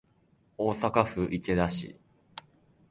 [0.57, 1.95] 大阪府池田市